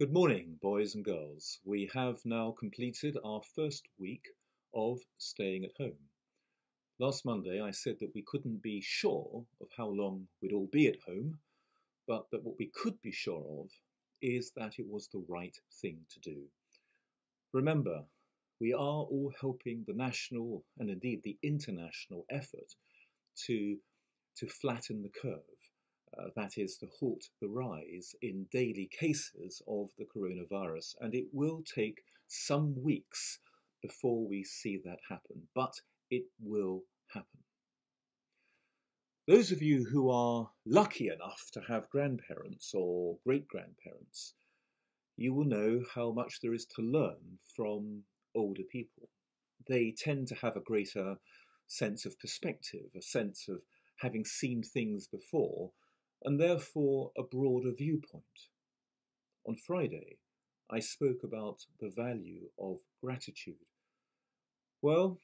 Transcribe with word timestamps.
Good 0.00 0.14
morning, 0.14 0.58
boys 0.62 0.94
and 0.94 1.04
girls. 1.04 1.60
We 1.62 1.90
have 1.92 2.24
now 2.24 2.54
completed 2.58 3.18
our 3.22 3.42
first 3.54 3.86
week 3.98 4.24
of 4.72 4.98
staying 5.18 5.66
at 5.66 5.76
home. 5.76 5.98
Last 6.98 7.26
Monday, 7.26 7.60
I 7.60 7.70
said 7.72 7.98
that 8.00 8.14
we 8.14 8.22
couldn't 8.26 8.62
be 8.62 8.80
sure 8.80 9.44
of 9.60 9.68
how 9.76 9.88
long 9.88 10.26
we'd 10.40 10.54
all 10.54 10.70
be 10.72 10.86
at 10.86 11.02
home, 11.06 11.38
but 12.08 12.30
that 12.30 12.42
what 12.42 12.54
we 12.58 12.70
could 12.72 12.98
be 13.02 13.12
sure 13.12 13.44
of 13.60 13.68
is 14.22 14.52
that 14.56 14.78
it 14.78 14.86
was 14.88 15.08
the 15.08 15.22
right 15.28 15.58
thing 15.82 15.98
to 16.14 16.20
do. 16.20 16.44
Remember, 17.52 18.02
we 18.58 18.72
are 18.72 19.04
all 19.04 19.30
helping 19.38 19.84
the 19.86 19.92
national 19.92 20.64
and 20.78 20.88
indeed 20.88 21.20
the 21.24 21.36
international 21.42 22.24
effort 22.30 22.74
to, 23.44 23.76
to 24.38 24.46
flatten 24.46 25.02
the 25.02 25.10
curve 25.10 25.59
uh, 26.18 26.28
that 26.36 26.58
is 26.58 26.76
to 26.78 26.86
halt 26.86 27.28
the 27.40 27.48
rise 27.48 28.14
in 28.22 28.46
daily 28.50 28.88
cases 28.90 29.62
of 29.68 29.90
the 29.98 30.04
coronavirus. 30.04 30.96
And 31.00 31.14
it 31.14 31.26
will 31.32 31.62
take 31.62 32.02
some 32.26 32.74
weeks 32.82 33.38
before 33.82 34.26
we 34.26 34.44
see 34.44 34.78
that 34.84 35.00
happen, 35.08 35.48
but 35.54 35.74
it 36.10 36.24
will 36.40 36.82
happen. 37.12 37.40
Those 39.26 39.52
of 39.52 39.62
you 39.62 39.84
who 39.84 40.10
are 40.10 40.50
lucky 40.66 41.08
enough 41.08 41.50
to 41.52 41.60
have 41.60 41.90
grandparents 41.90 42.72
or 42.74 43.16
great 43.24 43.46
grandparents, 43.46 44.34
you 45.16 45.32
will 45.34 45.44
know 45.44 45.84
how 45.94 46.10
much 46.10 46.40
there 46.40 46.54
is 46.54 46.66
to 46.76 46.82
learn 46.82 47.38
from 47.54 48.02
older 48.34 48.64
people. 48.64 49.08
They 49.68 49.92
tend 49.96 50.28
to 50.28 50.34
have 50.36 50.56
a 50.56 50.60
greater 50.60 51.16
sense 51.68 52.04
of 52.06 52.18
perspective, 52.18 52.86
a 52.96 53.02
sense 53.02 53.46
of 53.48 53.60
having 54.00 54.24
seen 54.24 54.62
things 54.62 55.06
before 55.06 55.70
and 56.22 56.38
therefore 56.38 57.12
a 57.16 57.22
broader 57.22 57.72
viewpoint. 57.72 58.24
On 59.46 59.56
Friday, 59.56 60.18
I 60.70 60.80
spoke 60.80 61.24
about 61.24 61.64
the 61.80 61.88
value 61.88 62.48
of 62.58 62.78
gratitude. 63.02 63.54
Well, 64.82 65.20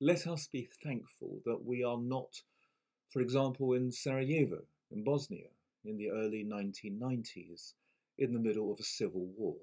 let 0.00 0.26
us 0.26 0.46
be 0.46 0.68
thankful 0.84 1.40
that 1.46 1.64
we 1.64 1.82
are 1.82 1.98
not, 1.98 2.42
for 3.10 3.20
example, 3.20 3.72
in 3.72 3.90
Sarajevo, 3.90 4.62
in 4.90 5.04
Bosnia, 5.04 5.48
in 5.84 5.96
the 5.96 6.10
early 6.10 6.44
1990s, 6.44 7.72
in 8.18 8.32
the 8.32 8.38
middle 8.38 8.70
of 8.70 8.78
a 8.78 8.84
civil 8.84 9.26
war, 9.36 9.56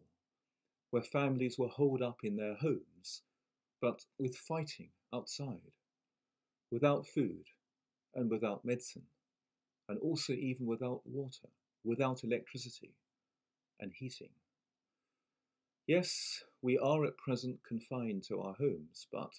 where 0.90 1.04
families 1.04 1.58
were 1.60 1.68
holed 1.68 2.02
up 2.02 2.24
in 2.24 2.36
their 2.36 2.56
homes, 2.56 3.22
but 3.80 4.04
with 4.18 4.36
fighting 4.36 4.90
outside, 5.14 5.72
without 6.72 7.06
food 7.06 7.46
and 8.16 8.30
without 8.30 8.66
medicine 8.66 9.04
and 9.90 10.00
also 10.00 10.34
even 10.34 10.66
without 10.66 11.02
water, 11.06 11.50
without 11.84 12.24
electricity 12.24 12.94
and 13.80 13.92
heating. 13.94 14.30
Yes, 15.88 16.44
we 16.62 16.78
are 16.78 17.06
at 17.06 17.18
present 17.18 17.60
confined 17.68 18.24
to 18.24 18.40
our 18.40 18.54
homes, 18.54 19.08
but 19.12 19.34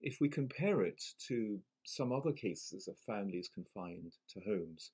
if 0.00 0.18
we 0.20 0.28
compare 0.28 0.82
it 0.82 1.02
to 1.28 1.60
some 1.84 2.12
other 2.12 2.32
cases 2.32 2.88
of 2.88 2.96
families 2.98 3.50
confined 3.52 4.12
to 4.30 4.40
homes, 4.40 4.90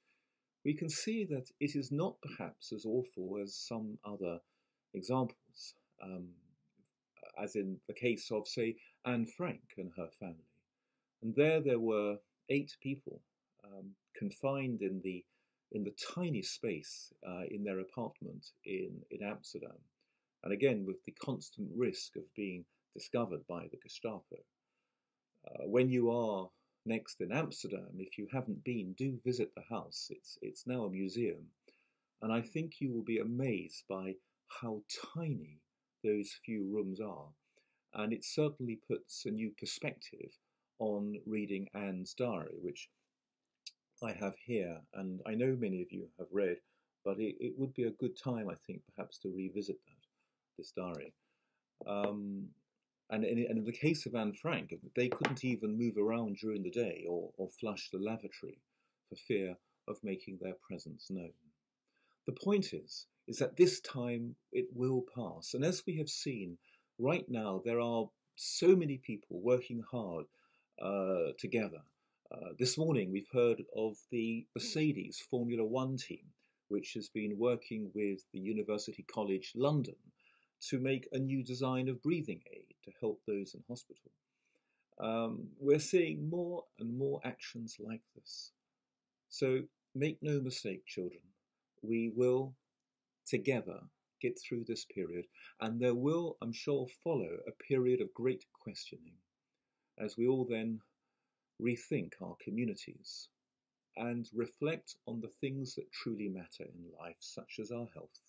we 0.64 0.74
can 0.74 0.88
see 0.88 1.24
that 1.24 1.48
it 1.60 1.76
is 1.76 1.92
not 1.92 2.16
perhaps 2.20 2.72
as 2.72 2.84
awful 2.84 3.38
as 3.40 3.54
some 3.54 3.98
other 4.04 4.40
examples, 4.94 5.74
um, 6.02 6.28
as 7.40 7.54
in 7.54 7.78
the 7.86 7.94
case 7.94 8.30
of, 8.32 8.48
say, 8.48 8.76
Anne 9.04 9.26
Frank 9.26 9.62
and 9.76 9.92
her 9.96 10.08
family. 10.18 10.50
And 11.22 11.34
there 11.34 11.60
there 11.60 11.80
were 11.80 12.18
eight 12.48 12.76
people 12.82 13.20
um, 13.64 13.90
confined 14.18 14.82
in 14.82 15.00
the 15.02 15.24
in 15.72 15.84
the 15.84 15.94
tiny 16.14 16.42
space 16.42 17.12
uh, 17.26 17.44
in 17.50 17.62
their 17.62 17.80
apartment 17.80 18.46
in, 18.64 19.00
in 19.10 19.22
Amsterdam, 19.22 19.78
and 20.42 20.52
again 20.52 20.84
with 20.86 20.96
the 21.04 21.12
constant 21.12 21.68
risk 21.76 22.16
of 22.16 22.34
being 22.34 22.64
discovered 22.94 23.46
by 23.46 23.68
the 23.70 23.76
Gestapo. 23.76 24.38
Uh, 25.46 25.68
when 25.68 25.88
you 25.90 26.10
are 26.10 26.48
next 26.86 27.20
in 27.20 27.32
Amsterdam, 27.32 27.90
if 27.98 28.16
you 28.18 28.26
haven't 28.32 28.64
been, 28.64 28.94
do 28.94 29.20
visit 29.24 29.52
the 29.54 29.62
house. 29.68 30.08
It's 30.10 30.38
it's 30.42 30.66
now 30.66 30.84
a 30.84 30.90
museum, 30.90 31.44
and 32.22 32.32
I 32.32 32.40
think 32.40 32.80
you 32.80 32.92
will 32.92 33.04
be 33.04 33.18
amazed 33.18 33.84
by 33.88 34.14
how 34.60 34.82
tiny 35.14 35.60
those 36.02 36.30
few 36.44 36.64
rooms 36.64 37.00
are, 37.00 37.28
and 37.94 38.12
it 38.12 38.24
certainly 38.24 38.80
puts 38.88 39.26
a 39.26 39.30
new 39.30 39.52
perspective 39.58 40.32
on 40.78 41.20
reading 41.26 41.68
Anne's 41.74 42.14
diary, 42.14 42.56
which 42.62 42.88
I 44.02 44.12
have 44.12 44.34
here, 44.44 44.80
and 44.94 45.20
I 45.26 45.34
know 45.34 45.56
many 45.58 45.82
of 45.82 45.90
you 45.90 46.08
have 46.18 46.28
read, 46.30 46.58
but 47.04 47.18
it, 47.18 47.36
it 47.40 47.54
would 47.58 47.74
be 47.74 47.84
a 47.84 47.90
good 47.90 48.16
time, 48.16 48.48
I 48.48 48.54
think, 48.66 48.82
perhaps 48.94 49.18
to 49.18 49.32
revisit 49.34 49.78
that, 49.86 50.06
this 50.56 50.72
diary. 50.72 51.12
Um, 51.86 52.48
and, 53.10 53.24
in, 53.24 53.38
and 53.48 53.58
in 53.58 53.64
the 53.64 53.72
case 53.72 54.06
of 54.06 54.14
Anne 54.14 54.34
Frank, 54.34 54.74
they 54.94 55.08
couldn't 55.08 55.44
even 55.44 55.78
move 55.78 55.96
around 55.96 56.36
during 56.36 56.62
the 56.62 56.70
day 56.70 57.06
or, 57.08 57.30
or 57.38 57.48
flush 57.48 57.90
the 57.90 57.98
lavatory 57.98 58.60
for 59.08 59.16
fear 59.16 59.56
of 59.88 59.98
making 60.04 60.38
their 60.40 60.54
presence 60.66 61.06
known. 61.10 61.32
The 62.26 62.32
point 62.32 62.74
is, 62.74 63.06
is 63.26 63.38
that 63.38 63.56
this 63.56 63.80
time 63.80 64.36
it 64.52 64.66
will 64.74 65.04
pass. 65.14 65.54
And 65.54 65.64
as 65.64 65.82
we 65.86 65.96
have 65.96 66.08
seen, 66.08 66.58
right 66.98 67.24
now 67.28 67.62
there 67.64 67.80
are 67.80 68.08
so 68.36 68.76
many 68.76 68.98
people 68.98 69.40
working 69.40 69.82
hard 69.90 70.26
uh, 70.80 71.32
together 71.38 71.82
uh, 72.30 72.50
this 72.58 72.76
morning, 72.76 73.10
we've 73.10 73.30
heard 73.32 73.62
of 73.74 73.96
the 74.10 74.46
Mercedes 74.54 75.18
Formula 75.30 75.64
One 75.64 75.96
team, 75.96 76.26
which 76.68 76.92
has 76.92 77.08
been 77.08 77.38
working 77.38 77.90
with 77.94 78.20
the 78.32 78.38
University 78.38 79.02
College 79.10 79.52
London 79.54 79.94
to 80.68 80.78
make 80.78 81.08
a 81.12 81.18
new 81.18 81.42
design 81.42 81.88
of 81.88 82.02
breathing 82.02 82.42
aid 82.52 82.74
to 82.84 82.90
help 83.00 83.22
those 83.26 83.54
in 83.54 83.62
hospital. 83.66 84.10
Um, 85.00 85.48
we're 85.58 85.78
seeing 85.78 86.28
more 86.28 86.64
and 86.78 86.98
more 86.98 87.20
actions 87.24 87.76
like 87.80 88.02
this. 88.14 88.52
So 89.30 89.60
make 89.94 90.18
no 90.20 90.38
mistake, 90.40 90.84
children, 90.86 91.22
we 91.82 92.12
will 92.14 92.54
together 93.26 93.80
get 94.20 94.38
through 94.38 94.64
this 94.66 94.84
period, 94.84 95.24
and 95.60 95.80
there 95.80 95.94
will, 95.94 96.36
I'm 96.42 96.52
sure, 96.52 96.88
follow 97.02 97.38
a 97.46 97.62
period 97.68 98.02
of 98.02 98.12
great 98.12 98.44
questioning 98.52 99.14
as 99.98 100.16
we 100.18 100.26
all 100.26 100.44
then 100.44 100.80
rethink 101.60 102.12
our 102.22 102.36
communities, 102.42 103.28
and 103.96 104.28
reflect 104.34 104.94
on 105.06 105.20
the 105.20 105.32
things 105.40 105.74
that 105.74 105.90
truly 105.92 106.28
matter 106.28 106.64
in 106.64 106.92
life, 106.98 107.16
such 107.20 107.58
as 107.60 107.70
our 107.70 107.88
health, 107.94 108.20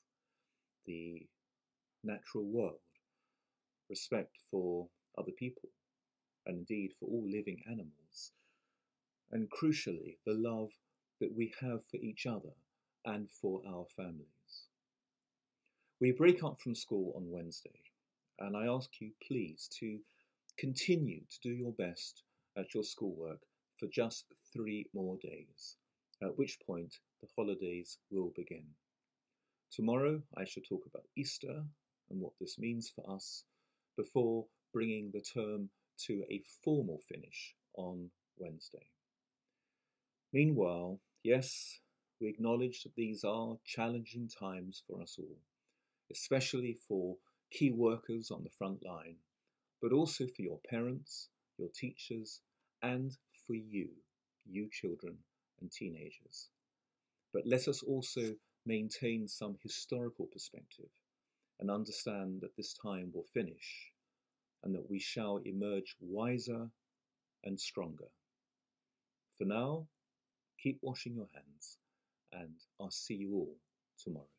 the 0.85 1.27
natural 2.03 2.45
world, 2.45 2.79
respect 3.89 4.37
for 4.49 4.87
other 5.17 5.31
people, 5.31 5.69
and 6.45 6.57
indeed 6.57 6.93
for 6.99 7.07
all 7.07 7.27
living 7.29 7.61
animals, 7.67 8.31
and 9.31 9.49
crucially, 9.51 10.17
the 10.25 10.33
love 10.33 10.71
that 11.19 11.35
we 11.35 11.53
have 11.61 11.81
for 11.91 11.97
each 11.97 12.25
other 12.25 12.53
and 13.05 13.29
for 13.29 13.61
our 13.67 13.85
families. 13.95 14.25
We 15.99 16.11
break 16.11 16.43
up 16.43 16.61
from 16.61 16.75
school 16.75 17.13
on 17.15 17.29
Wednesday, 17.29 17.81
and 18.39 18.55
I 18.55 18.67
ask 18.67 18.89
you 18.99 19.11
please 19.27 19.69
to 19.79 19.99
continue 20.57 21.21
to 21.29 21.39
do 21.41 21.51
your 21.51 21.73
best 21.73 22.23
at 22.57 22.73
your 22.73 22.83
schoolwork 22.83 23.41
for 23.79 23.87
just 23.87 24.25
three 24.53 24.87
more 24.93 25.17
days, 25.21 25.77
at 26.21 26.37
which 26.37 26.59
point 26.65 26.99
the 27.21 27.27
holidays 27.35 27.97
will 28.11 28.31
begin. 28.35 28.65
Tomorrow 29.71 30.21
I 30.35 30.45
shall 30.45 30.63
talk 30.63 30.85
about 30.85 31.07
Easter 31.15 31.63
and 32.09 32.19
what 32.19 32.33
this 32.39 32.57
means 32.57 32.89
for 32.89 33.09
us 33.09 33.43
before 33.95 34.45
bringing 34.73 35.11
the 35.11 35.21
term 35.21 35.69
to 36.05 36.23
a 36.29 36.41
formal 36.63 36.99
finish 37.07 37.55
on 37.75 38.09
Wednesday. 38.37 38.89
Meanwhile, 40.33 40.99
yes, 41.23 41.79
we 42.21 42.27
acknowledge 42.27 42.83
that 42.83 42.95
these 42.95 43.23
are 43.23 43.57
challenging 43.65 44.27
times 44.27 44.83
for 44.87 45.01
us 45.01 45.17
all, 45.19 45.37
especially 46.11 46.77
for 46.87 47.17
key 47.51 47.71
workers 47.71 48.31
on 48.31 48.43
the 48.43 48.49
front 48.49 48.83
line, 48.85 49.15
but 49.81 49.91
also 49.91 50.25
for 50.27 50.41
your 50.41 50.59
parents, 50.69 51.29
your 51.59 51.69
teachers, 51.69 52.41
and 52.81 53.15
for 53.45 53.53
you, 53.53 53.89
you 54.49 54.69
children 54.71 55.17
and 55.61 55.71
teenagers. 55.71 56.49
But 57.33 57.45
let 57.45 57.67
us 57.67 57.83
also 57.83 58.35
maintain 58.65 59.27
some 59.27 59.57
historical 59.61 60.25
perspective 60.25 60.89
and 61.59 61.69
understand 61.69 62.41
that 62.41 62.55
this 62.55 62.73
time 62.73 63.11
will 63.13 63.25
finish 63.33 63.91
and 64.63 64.73
that 64.75 64.89
we 64.89 64.99
shall 64.99 65.37
emerge 65.45 65.95
wiser 65.99 66.69
and 67.43 67.59
stronger. 67.59 68.09
For 69.37 69.45
now, 69.45 69.87
keep 70.61 70.79
washing 70.81 71.15
your 71.15 71.29
hands 71.33 71.77
and 72.31 72.55
I'll 72.79 72.91
see 72.91 73.15
you 73.15 73.33
all 73.33 73.55
tomorrow. 74.03 74.38